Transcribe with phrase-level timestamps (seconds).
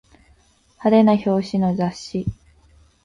[0.79, 2.25] 派手な表紙の雑誌